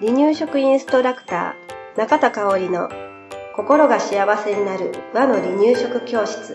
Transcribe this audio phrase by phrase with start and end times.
[0.00, 2.88] 離乳食インストラクター中田香織の
[3.54, 6.54] 心が幸せになる和の離乳食教室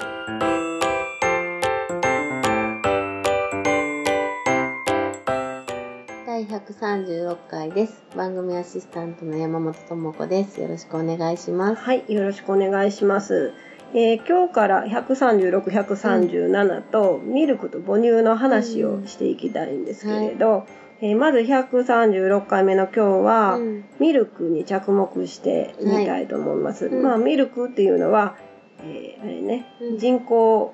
[6.25, 8.03] 第136回です。
[8.15, 10.59] 番組アシスタントの山本智子です。
[10.59, 11.81] よろしくお願いします。
[11.81, 13.53] はいよろしくお願いします、
[13.97, 20.65] えー今日から136137と、ミルクと母乳の話をしていきたいんですけれど、
[20.99, 23.85] えーまず136回目の今日は、うん。
[23.99, 26.87] ミルクに着目してみたいと思います。
[26.87, 26.93] はい。
[26.93, 27.03] うん。
[27.03, 28.35] まあミルクっていうのは、
[28.83, 29.97] えーあれね、うん。
[29.97, 30.73] 人工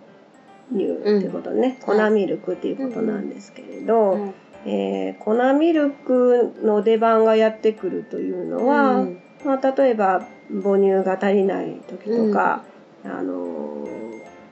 [0.72, 1.98] 乳っていうことね、うん。
[1.99, 4.34] 粉ミルクっていうことなんですけれど、はい。
[4.66, 9.22] えー粉ミルクの出番がやってくるというのは、うん。
[9.46, 10.26] まあ、例えば
[10.63, 12.63] 母乳が足りない時とか、
[13.05, 14.02] あのー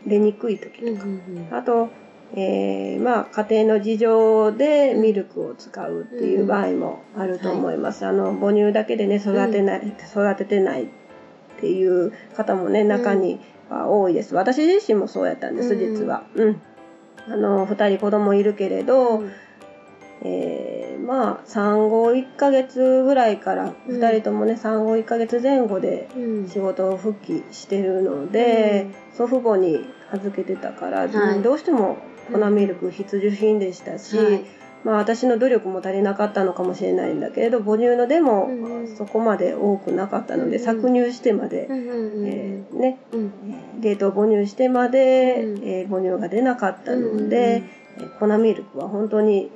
[0.05, 1.89] 出にくい時うんとか、うんあと、
[2.33, 8.05] えーまあ、家庭の事情でミルクを使うっていう場合もあると思います。
[8.05, 10.87] あの母乳だけでね育てない、育ててないっ
[11.59, 13.39] ていう方もね中に
[13.69, 14.35] は多いです。
[14.35, 16.23] 私自身もそうやったんです、うん実は。
[16.35, 16.61] うん。
[17.27, 19.31] あの2人子供いるけれど、うん
[20.23, 23.97] えーまあ産後1ヶ月ぐらいからうん。
[23.99, 26.47] 2人ともね産後1ヶ月前後でうん。
[26.49, 31.41] 仕事を復帰してるので、祖父母に預けてたから、はい。
[31.41, 31.97] どうしても
[32.31, 34.41] 粉ミルク必需品でしたし、はい。
[34.83, 42.97] まあ私の努力も足りなかったのかもしれないんだけれど母乳のでもうんそこまで多くなかったので、うん搾乳してまで、うんうんえーね、
[43.81, 45.63] 冷凍母乳してまで、うん。
[45.67, 47.63] えー母乳が出なかったのうんで、
[47.97, 49.51] えー粉ミルクは本当に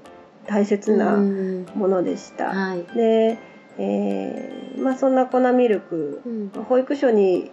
[0.47, 1.65] 大切うなん。
[1.75, 2.49] ものでした。
[2.49, 2.83] はい。
[2.95, 3.37] で、
[3.77, 6.49] えーまあそんな粉ミルク、うん。
[6.65, 7.51] 保育所に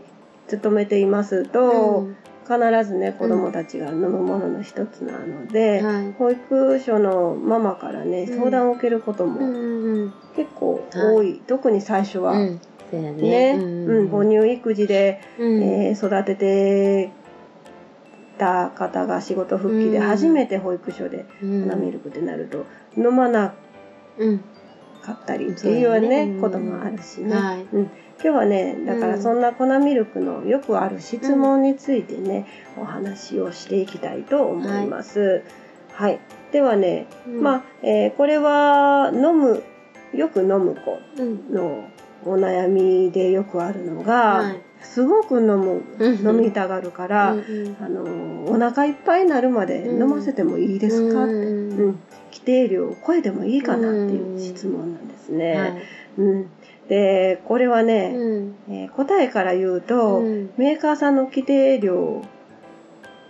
[0.49, 2.17] 勤めていますと、うん。
[2.47, 6.13] 必ずね子供たちが飲むものの一つなので、はい。
[6.13, 8.39] 保育所のママからねうん。
[8.39, 10.13] 相談を受けることうんもうん。
[10.37, 12.59] 結構多い、特に最初は、ね、
[12.93, 13.53] ね。
[13.57, 15.63] うん母乳育児で、うん。
[15.63, 17.13] えー育てて
[18.41, 20.07] た方が仕事復帰でうん。
[20.07, 21.69] 初めて保育所でうん。
[21.69, 22.65] 粉ミルクってなると
[22.97, 23.55] 飲まな
[24.19, 24.45] うん
[25.03, 27.67] かったりっていうねこともあるしね、はい。
[27.73, 27.91] うん、今
[28.21, 32.47] 日はねだからそんな粉ミルクのよくある質問についてね、
[32.77, 35.43] お話をしていきたいと思います。
[35.95, 36.21] はい、
[36.53, 37.43] ではね、うん。
[37.43, 39.63] まあ、えーこれは飲む
[40.15, 41.55] よく飲む子うん。
[41.55, 41.89] の
[42.27, 46.29] お悩みでよくあるのが、はいすごく飲むうん。
[46.29, 51.25] 飲みたがるから、あのお腹いっぱいになるまで飲ませてもいいですか？
[51.25, 51.43] って、うん。
[51.79, 51.99] うん。
[52.33, 55.55] 規定量を超えてもいいかなっていう質問なんですね。
[55.57, 55.75] はい。
[56.19, 56.47] うん、
[56.89, 58.55] でこれはね、うん。
[58.69, 60.51] えー答えから言うと、うん。
[60.57, 62.23] メーカーさんの規定量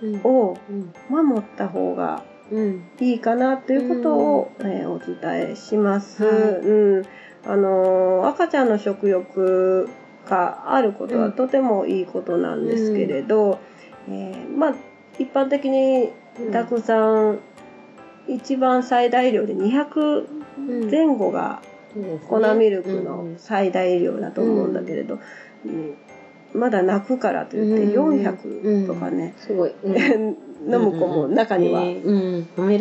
[0.03, 0.93] うんをうん。
[1.27, 2.83] 守った方がうん。
[3.00, 6.25] いいかなということを、えーお伝えします。
[6.25, 6.33] はい。
[6.66, 7.03] うん。
[7.47, 9.89] あのー赤ちゃんの食欲
[10.30, 13.58] があることはうんとてもいいことなんですけれど、
[14.08, 14.74] えーまあ
[15.18, 16.10] 一般的に
[16.50, 16.98] たくさ
[17.32, 17.41] ん、
[18.26, 20.26] 一番最大量で200
[20.58, 21.60] うん前後が
[22.28, 25.18] 粉ミルクうんの最大量だと思うんだけれど、
[25.66, 25.96] うん
[26.52, 30.36] まだ泣くからといってうん400とかね、すごい、うん。
[30.66, 31.80] 飲む子も中には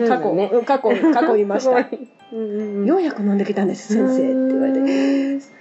[0.07, 0.65] 過去、だねうん。
[0.65, 1.83] 過去過去いました。
[1.87, 2.09] すごい。
[2.33, 2.91] うんうんうん。
[2.91, 4.79] 400飲んできたんです先生って言われて。
[4.79, 5.58] うん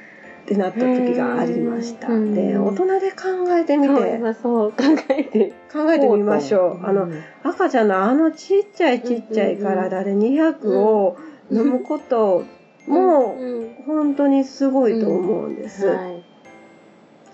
[0.48, 2.08] ってなった時がありました。
[2.08, 3.16] うんで大人で考
[3.50, 4.14] えてみて。
[4.16, 4.76] 今そう考
[5.10, 5.52] えて。
[5.70, 6.86] 考えてみましょう。
[6.86, 11.18] あのん赤ちゃんのあのちっちゃいちっちゃい体で200を
[11.50, 12.44] 飲むこと
[12.86, 15.86] もうん本当にすごいと思うんです。
[15.86, 16.24] はい。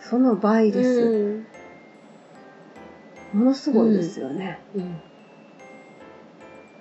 [0.01, 1.01] その倍です。
[1.01, 1.47] うん
[3.33, 4.59] ものすごいですよね。
[4.75, 4.97] うん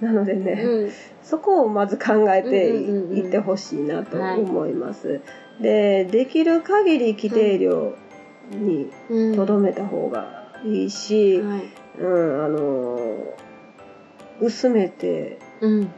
[0.04, 0.92] なのでね、うん。
[1.22, 5.22] そこをまず考えていってほしいなと思います。
[5.62, 7.96] で、できる限り規定量
[8.52, 9.36] にうん。
[9.36, 11.64] とどめた方がいいし、はい。
[12.00, 13.18] うん、あの、
[14.42, 15.92] 薄めてうん。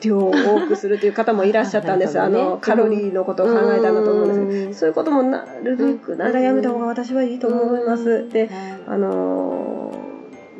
[0.00, 2.18] 量を多くするという方もいらっしゃったんです。
[2.20, 8.28] あの、カロリーのことを考えたんだと思うんですけど、うんそういうこともなるべくならやめた方が私はいいと思います。
[8.30, 8.50] で、はい。
[8.86, 9.79] あのー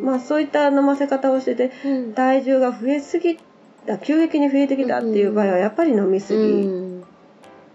[0.01, 2.13] まあそういった飲ませ方をしてて、うん。
[2.15, 3.39] 体重が増えすぎ
[3.87, 7.05] た、急激に増えてきたっていう場合はやっぱり飲みすぎうん。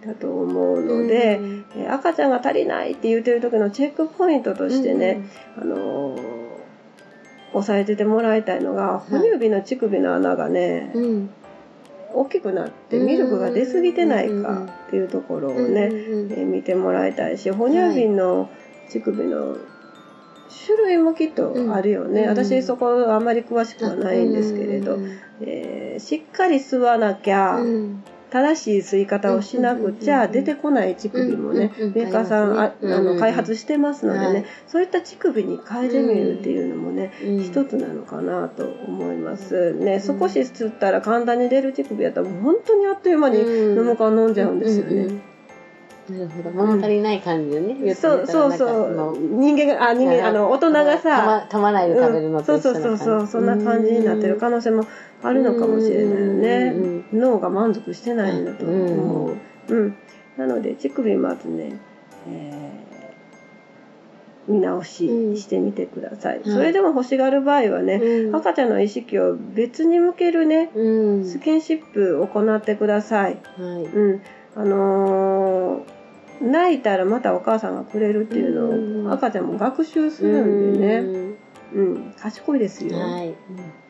[0.05, 1.65] だと思うので、うん。
[1.77, 5.21] え赤ちゃんが足りないって言ってる時のチェックポイントとしてね、
[5.57, 6.45] あのー
[7.53, 11.29] 押さえててもらいたいのが、哺乳瓶の乳首の穴がね、うん。
[12.13, 18.49] 大きくなってミルクが出過ぎてないかっていうところをね、うんえー見てもらいたいし哺乳瓶の
[18.89, 19.57] 乳首の
[20.65, 22.29] 種類もきっとあるよね、うん。
[22.29, 25.09] 私そこあんまり詳しくはないんですけれど、うん。
[25.41, 28.03] ええーしっかり吸わなきゃ、うん。
[28.31, 34.45] 正しい吸い方をしなくちゃ出てこない乳首もね、メーカーさんああの開発してますのでね、はい。
[34.67, 37.39] そういった乳首に変えてみるっていうのもね、うん。
[37.39, 39.73] 一つなのかなと思います。
[39.73, 43.79] ね少し吸ったら簡単に出る乳首やったらもう本当にあっという間にうん。
[43.79, 45.34] 飲むか飲んじゃうんですよね。
[46.09, 46.15] うん。
[46.15, 48.57] うんなるほど物足りない感じでね、言ってそうそう。
[48.57, 49.17] そう。
[49.19, 52.61] 人間があ人間あの大人がさたまたまらないで食べるのとうん。
[52.61, 53.03] そう一緒な感じ。
[53.03, 54.85] そうそうそうそんな感じになってる可能性も
[55.23, 56.73] あるのかもしれないよね。
[56.75, 57.19] うん。
[57.19, 59.37] 脳が満足してないんだと思う、
[59.69, 59.95] うん、
[60.37, 61.79] なので乳首まずね、
[62.27, 62.85] えー
[64.47, 66.53] 見直ししてみてください、うん。
[66.53, 68.35] それでも欲しがる場合はね、うん。
[68.35, 71.25] 赤ちゃんの意識を別に向けるねうん。
[71.25, 73.83] スキンシップを行ってください、はい。
[73.85, 74.21] うん、
[74.55, 75.94] あのー
[76.41, 79.03] 泣いたらまたお母さんがくれるっていううん。
[79.05, 81.35] のを赤ちゃんも学習するんでね、
[81.73, 82.97] うん、賢いですよ。
[82.97, 83.33] はい。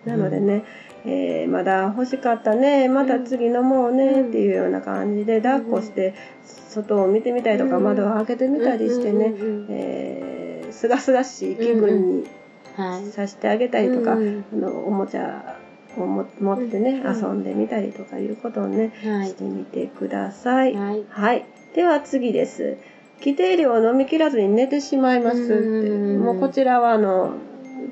[0.06, 0.64] なのでね、
[1.06, 6.14] えーまだ欲しかったね、また次飲もうねっていうような感じで抱っこして
[6.44, 7.84] 外を見てみたりとかうん。
[7.84, 9.34] 窓を開けてみたりしてね、
[9.70, 12.28] えーすがすがしい気分に
[12.76, 13.06] はい。
[13.12, 14.46] させてあげたりとか、うん。
[14.54, 15.58] あのおもちゃ
[16.02, 20.74] をも持ってね、うん遊んでみたりとかいうことをね、はいしてみてください。
[20.76, 21.46] はいはい。
[21.74, 22.78] では次です。
[23.20, 25.54] 規定量を飲み切らずに寝てしまいますって。
[25.54, 27.34] うんもうこちらはあの、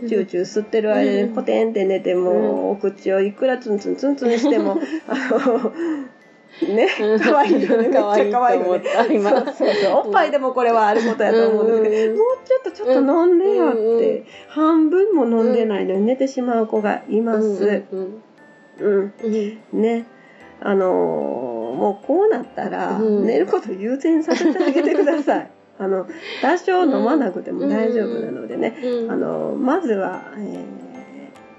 [0.07, 4.77] チューチュー吸ってる間うんにポテンって寝ても、お口をいくらツンツンツンツンしても、
[5.07, 5.15] あ
[5.47, 5.71] の、
[6.61, 6.87] ね、
[7.19, 7.77] 可愛いよね。
[7.77, 8.11] めっちゃ可
[8.45, 8.83] 愛いよね。
[8.93, 10.07] そうそうそう。
[10.07, 17.83] おっぱいでもこれはあることやと思うんですけど、うんもうちょっとちょっと飲んでよっうんて、半分も飲んでないのに寝てしまう子がいます。
[18.79, 19.13] うん
[19.73, 20.05] ね。
[20.61, 25.49] あのーもうこうなったら、うん寝ることを優先させてあげてください。
[25.79, 26.05] あの、
[26.41, 28.77] 多少飲まなくても大丈夫なのでね。
[28.83, 30.92] うんあの、まずは、えー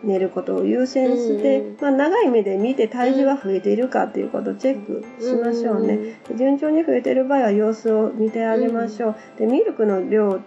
[0.04, 6.20] 寝ることを優先して、うんまあ、長い目で見て体重が増えているかということをチェックしましょうね。
[6.36, 9.16] 順調に増えている場合は様子を見てあげましょう。
[9.38, 10.40] で、ミルクの量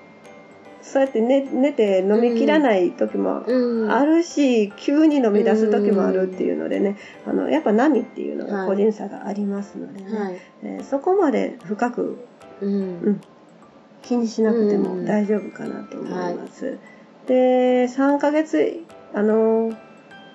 [0.95, 6.97] そうやって寝寝て飲み切らない時もうんあるし、急に飲み出す時もあるっていうのでね、
[7.27, 10.41] あのやっぱ波っていうのが個人差がありますのでね、はい。
[10.63, 12.19] えーそこまで深く
[12.61, 13.21] うん
[14.07, 15.07] 気にしなくてもうん。
[15.07, 16.79] 大丈夫かなと思います。
[17.27, 18.81] で、3ヶ月、
[19.15, 19.73] あの、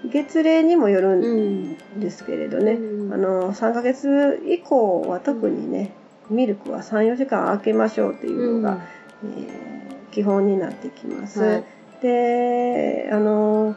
[0.05, 3.13] 月齢にもよるんですけれどね、うん。
[3.13, 5.91] あの、3ヶ月以降は特にね、
[6.29, 8.81] ミルクは3、4時間空けましょうっていうのが、
[9.23, 9.69] えー
[10.11, 11.39] 基本になってきます。
[11.39, 11.63] はい。
[12.01, 13.75] で、あの、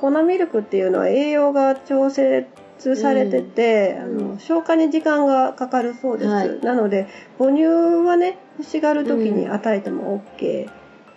[0.00, 2.46] 粉ミルクっていうのは栄養が調節
[2.96, 4.18] されてて、うん。
[4.18, 6.30] あの消化に時間がかかるそうです。
[6.30, 6.60] はい。
[6.60, 7.06] なので、
[7.38, 7.64] 母乳
[8.06, 10.68] はね、欲しがる時に与えても OK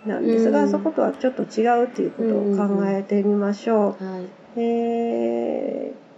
[0.06, 0.70] なんですが、うん。
[0.70, 2.28] そことはちょっと違うっていうこと
[2.62, 4.04] を考えてみましょう。
[4.04, 4.60] はい。
[4.60, 6.10] えー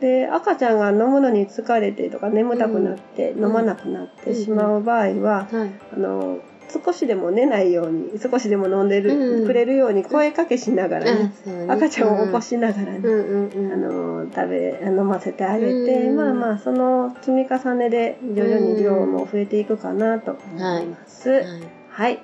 [0.00, 3.44] で赤ちゃんが飲むのに疲れてとか眠たくなってうん。
[3.46, 5.72] 飲まなくなってしまう場合は、はい。
[5.94, 9.46] あの少しでも寝ないように少しでも飲んでる、うん。
[9.46, 16.16] くれるように声かけしながらね、ね赤ちゃんを起こしながらね、うんあの食べ飲ませてあげて、うん。
[16.16, 21.30] まあまあその積み重ねで徐々に量も増えていくかなと思います。
[21.30, 21.42] はい。
[21.88, 22.20] はい、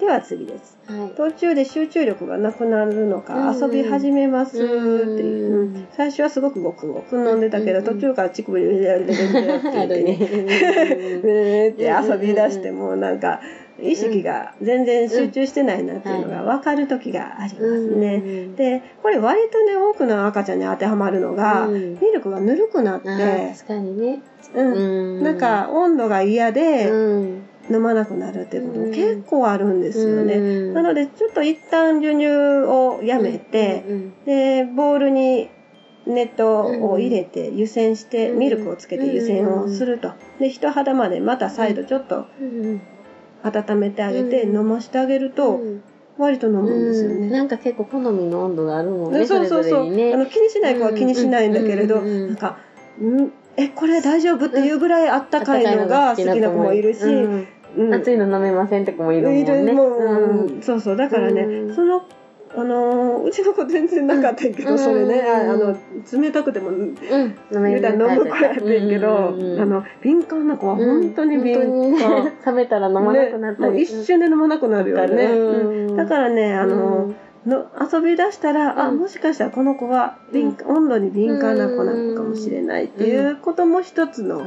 [0.00, 0.78] では次です。
[0.86, 1.10] はい。
[1.10, 3.60] 途中で集中力がなくなるのか、うん。
[3.60, 7.84] 遊び始めますっていう、最初はすごくごくごく飲んでたけど、うん。
[7.84, 11.68] 途中から乳首で「って言ってね。
[11.70, 13.40] って遊び出してもなんか
[13.82, 18.14] 意識が全然集中してないなっていうのが分かる時がありますね。
[18.14, 18.18] う
[18.48, 21.94] んでこれ割とね多くの赤ちゃんに当てはまるのが、うん。
[21.94, 24.22] ミルクがぬるくなって、確かにね。
[24.54, 25.18] うん。
[25.20, 27.42] うなんか温度が嫌でうん。
[27.70, 30.34] 飲まなくなるっていうこと結構あるんですよね。
[30.34, 30.74] うん。
[30.74, 32.26] なのでちょっと一旦授乳
[32.66, 34.24] をやめて、うん。
[34.24, 35.48] でボウルに
[36.06, 38.38] 熱湯を入れて湯煎してうん。
[38.38, 40.12] ミルクをつけて湯煎をすると。
[40.40, 42.80] で人肌までまた再度ちょっとうん
[43.42, 44.56] 温めてあげてうん。
[44.56, 45.82] 飲ましてあげるとうん。
[46.18, 47.26] 割と飲むんですよね。
[47.28, 47.32] うん。
[47.32, 52.58] なんか結構好みの温度があるもんねでそうそうそう、あの気にしない子は気にしないんだけれど、なんか、
[53.00, 53.32] ん？
[53.56, 57.46] えこれ大丈夫っていうぐらいあったかいのが好きな子もいるし、うん。
[57.76, 57.94] うん。
[57.94, 59.40] 熱いの飲めませんって子もいるもんね。
[59.40, 60.00] いるもう、
[60.52, 60.62] うん。
[60.62, 60.96] そうそう。
[60.96, 61.74] だからね、うん。
[61.74, 62.02] その
[62.56, 64.78] あのーうちの子全然なかったけど、うん。
[64.78, 65.22] それね。
[65.22, 65.76] あの
[66.12, 66.78] 冷たくてもうん。
[66.80, 66.94] 飲
[67.52, 71.98] む子やってんけど、うんあの敏感な子は本当に敏感、うん。
[71.98, 77.14] 本当に冷めたら飲まなくなったりね一瞬で飲まなくなるよね、だからねあの、
[77.46, 78.98] の遊び出したら、あうん。
[78.98, 84.44] もしかしたらこの子は敏感温度に敏感な子なのかもしれないっていうことも一つの、そ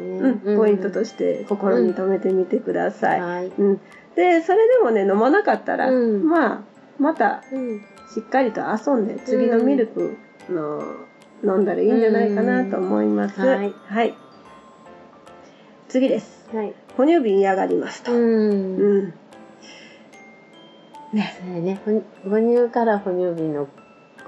[0.00, 0.56] うん。
[0.56, 3.20] ポイントとして心に留めてみてください。
[3.20, 3.80] はいうん、
[4.14, 6.28] でそれでもね飲まなかったら、うん。
[6.28, 7.80] まあまたうん。
[8.14, 10.16] しっかりと遊んで次のミルク
[10.48, 10.80] の、
[11.44, 13.40] 飲んだらいいんじゃないかなと思います。
[13.40, 14.14] うんはいはい。
[15.88, 16.48] 次です。
[16.54, 16.74] はい。
[16.96, 18.12] 哺乳瓶嫌がりますと。
[18.12, 18.76] うん。
[18.76, 19.14] うん。
[21.12, 21.34] ね。
[21.38, 21.80] そうやね。
[21.84, 23.68] ほ母乳から哺乳瓶の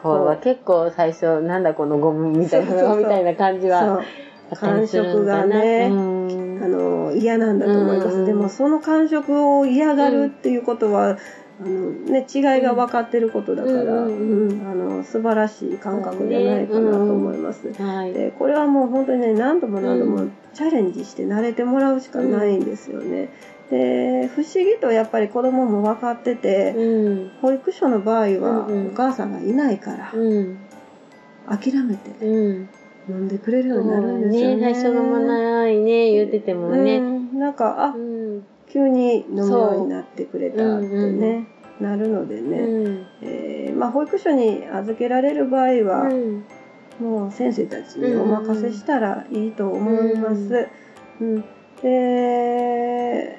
[0.03, 4.03] 子は結構最初、なんだこのゴムみたいな、みたいな感じは。
[4.57, 11.19] 感触がねうんあの嫌なんだと思います、うんでもその感触を嫌がるっていうことは、
[11.61, 17.73] あのね、違いが分かってることだから、うんうんあの素晴らしい感覚じゃないかなと思います。
[17.73, 18.13] はい。
[18.13, 23.29] でこれはもう本当にね何度も何度もうんチャレンジして慣れてもらうしかないんですよね。
[23.71, 27.31] で不思議とやっぱり子供も分かってて、うん。
[27.43, 30.59] 保育所の場合はお母さんがいないからうん。
[31.49, 32.69] 諦めてうん。
[33.09, 34.75] 飲んでくれるようになるんですねよね。
[34.75, 36.99] 最初飲まないね、言っててもうね。
[36.99, 38.45] ん、なんかあうん。
[38.71, 40.99] 急に飲むようになってくれたってそう。
[40.99, 41.47] うんね、
[41.81, 43.07] なるのでね、うん。
[43.23, 46.45] えーまあ、保育所に預けられる場合は、うん。
[47.01, 50.69] もう先生たちにお任せしたらいいと思います。
[51.21, 51.45] うん
[51.83, 53.39] で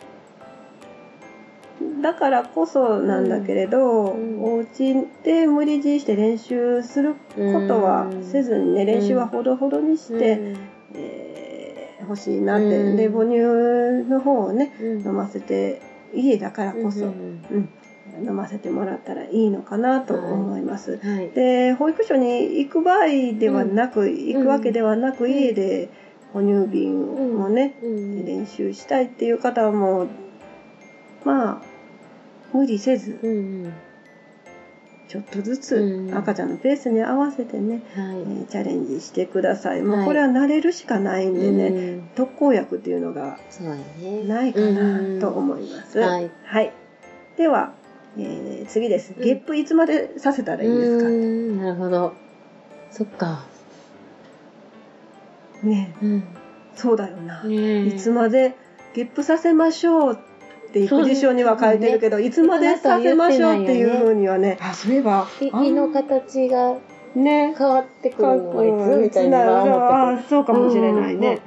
[2.01, 4.43] だからこそなんだけれど、うん。
[4.43, 7.17] お家で無理強いして練習するこ
[7.67, 10.55] とはせずにね、練習はほどほどにして、
[10.93, 11.38] えー
[12.01, 12.95] 欲しいなって、うん。
[12.95, 15.81] で母乳の方をねうん、飲ませて
[16.13, 17.69] 家だからこそ、ううんん。
[18.25, 20.97] 飲ませてもらったらいいのかなと思います。
[20.97, 21.29] はい。
[21.29, 25.31] で保育所に行く場合ではなく、行くわけではなく、うん。
[25.31, 25.89] 家で
[26.33, 28.25] 哺乳瓶をね、うん。
[28.25, 30.07] 練習したいっていう方はもう
[31.25, 31.61] まあ
[32.53, 33.73] 無理せずうん。
[35.09, 38.19] ちょっとずつうん赤ちゃんのペースに合わせてね、はい。
[38.19, 39.81] えーチャレンジしてください。
[39.81, 43.39] もはいうこれは慣れるしかないんでね、うん特効薬っていうのが。
[44.27, 45.99] ないかなと思います。
[45.99, 46.71] うんはい。
[47.37, 47.73] では、
[48.17, 49.15] えー次です。
[49.17, 52.13] うんゲップいつまでさせたらいいですか、うんなるほど。
[52.91, 53.45] そっか。
[55.63, 56.23] ねうん。
[56.75, 57.43] そうだよな。
[57.43, 58.55] ねいつまで
[58.93, 60.17] ゲップさせましょうっ
[60.69, 66.77] て育児書には書いてるけど、いつまでさせましょうっていうふうにはね、あ、そういえば、あ胃の形が
[67.15, 71.39] ね、変わってくるのはいつみたいになは思ってあそうかもしれないね。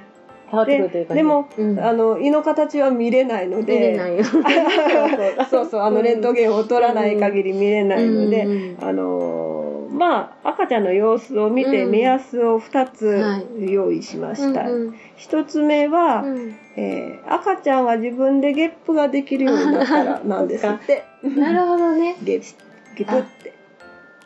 [0.50, 1.20] 変わってくるというかね。
[1.20, 1.80] でもうん。
[1.80, 4.24] あの胃の形は見れないの見で、れないよ。
[5.50, 5.80] そうそう。
[5.80, 9.61] あのレントゲンを取らない限り見れないので、うんあの
[9.92, 14.62] まあ赤ちゃんの様子を見てうん目安を2つはい用意しました。
[14.70, 21.04] うん1つ目は、うんえー赤ちゃんが自分でゲップができるようになったら なんですって。
[21.22, 22.16] なるほどね。
[22.24, 22.54] ゲッ
[22.96, 23.52] ゲプって。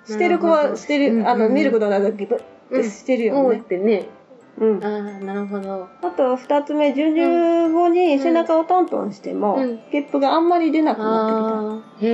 [0.06, 2.38] してる子はしてる、あの、うんうんミルクの中でゲプっ
[2.70, 3.60] てしてるよ思っね。
[3.60, 4.04] てね。
[4.58, 4.84] うん。
[4.84, 5.88] ああ、なるほど。
[6.02, 12.08] あと二つ目、授乳後に背中をトントンしても、うんゲップがあんまり出なくなってき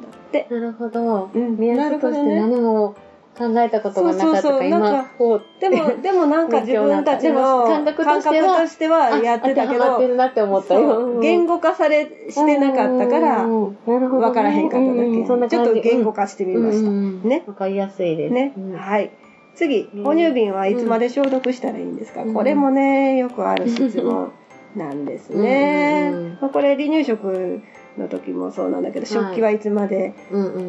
[0.00, 0.06] た。。
[0.06, 0.46] って。
[0.50, 1.30] なるほど。
[1.32, 2.94] うん目安として何も
[3.36, 8.22] 考えたことがなかったか今か、こう、でも、でもなんか自分たちでのも感覚と感
[8.68, 11.18] してはやってたけど、あ当てはまってるなって思ったそよ。
[11.18, 15.48] う言語化されしてなかったから、わからへんかっただけ。
[15.50, 16.90] ちょっと言語化してみました。
[16.90, 18.34] ねわかりやすいです。
[18.34, 19.10] ね、うんはい。
[19.56, 20.04] 次、うん。
[20.04, 22.34] 哺乳瓶はいつまで消毒したらいいんですか、うん。
[22.34, 24.30] これもね、よくある質問
[24.76, 26.12] なんですね。
[26.40, 27.62] まあ、これ離乳食
[27.98, 30.14] の時もそうなんだけど、食器はいつまで。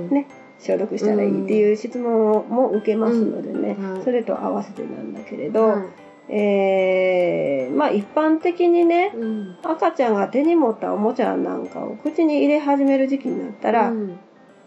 [0.10, 0.28] ね
[0.60, 5.86] 消毒したらいいっていう質問をも受けますのでね、それと合わせてなんだけれど、はい。
[6.30, 9.58] えーまあ一般的にね、うん。
[9.64, 14.20] 赤ちゃんが手に持ったおもちゃなんかを口に入れ始める時期になったら、うん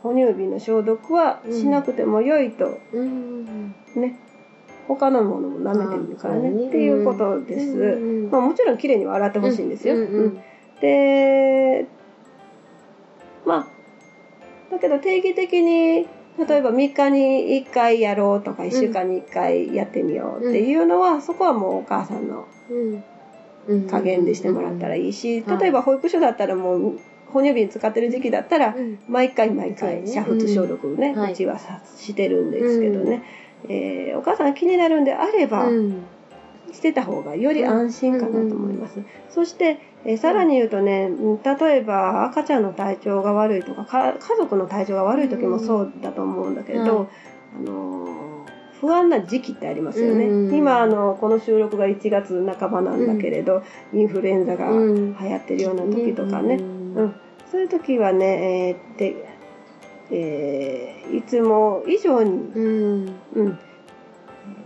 [0.03, 2.79] 哺乳瓶の消毒はしなくても良いと。
[2.93, 3.75] うん。
[3.97, 4.19] ね、
[4.89, 6.51] 他のものも舐めてみるからね。
[6.51, 6.69] ね。
[6.69, 7.67] っていうことです。
[7.73, 9.95] うんうんまあ、もちろんきれいには洗ってほしいんですよ。
[9.95, 10.41] うんうんうん。
[10.81, 11.87] で、
[13.45, 13.67] まあ、
[14.71, 16.07] だけど定期的に、
[16.39, 22.47] 例えば3日に1回やろうとか1週間に1回やってみようっていうのは、そこはもうお母さんの
[23.91, 25.59] 加減でしてもらったらいいし、うん。
[25.59, 26.99] 例えば保育所だったらもう
[27.33, 28.99] 哺乳瓶使ってる時期だったら、うん。
[29.09, 33.23] 毎回毎回煮沸消毒ね、うちはさしてるんですけどね、
[33.69, 36.03] えーお母さんが気になるんであれば、うん。
[36.73, 39.01] してた方がより安心かなと思います。
[39.29, 47.09] そして、えーさらに言うとね、うん例えば赤ちゃんの体調が悪いとかか家族の体調が悪い時もそうだと思うんだけれど、はい
[47.57, 48.21] あのー
[48.81, 50.25] 不安な時期ってありますよね。
[50.25, 55.17] うん今あのこの収録が1月半ばなんだけれど、インフルエンザがうん。
[55.21, 57.15] 流行ってるような時とかね、うんうん、
[57.51, 59.15] そういう時はね、えーで
[60.11, 63.15] えーいつも以上に、うん。
[63.35, 63.59] うん、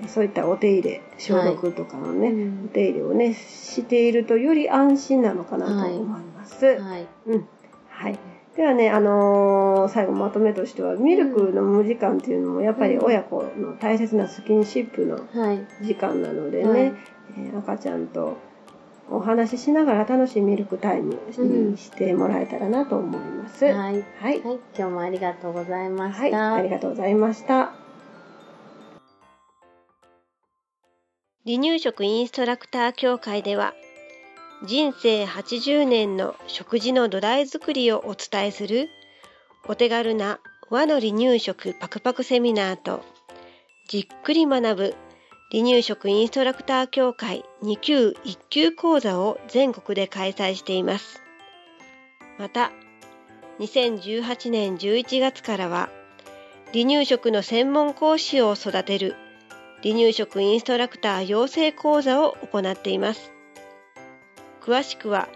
[0.07, 2.65] そういったお手入れ消毒とかのね、うん。
[2.67, 6.65] お手入れをねしているとより安心なのかなと思います。
[6.67, 7.07] はい。
[7.27, 7.49] うん。
[7.89, 8.19] はい。
[8.57, 15.67] ではね、あのー最後まとめとしてはミルク飲む時間っていうのもやっぱり親子の大切なスキンシップのはい。
[15.83, 16.81] 時間なのでね、はい。
[16.81, 18.37] えー赤ちゃんと
[19.11, 23.65] お話ししながら楽しいミルクタイムうんにしてもらえたらなと思います。
[23.65, 23.93] はい、はい。
[23.93, 24.59] はいはい。
[24.77, 26.55] 今日もありがとうございました。
[26.55, 27.85] ありがとうございました。
[31.47, 33.75] 離乳食インストラクター協会では
[34.65, 38.89] 人生80年の食事の土台作りをお伝えする
[39.69, 43.03] お手軽な和の離乳食パクパクセミナーと
[43.89, 44.95] じっくり学ぶ
[45.55, 51.23] 離乳食インストラクター協会2級1級講座を全国で開催しています。
[52.41, 52.73] また
[53.61, 55.91] 2018年11月からは
[56.73, 59.15] 離乳食の専門講師を育てる
[59.85, 63.31] 離乳食インストラクター養成講座を行っています。
[64.61, 65.29] 詳しくは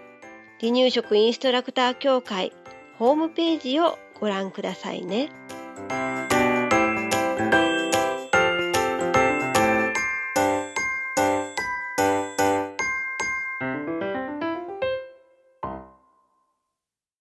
[0.58, 2.52] 離乳食インストラクター協会
[2.98, 5.30] ホームページをご覧くださいね。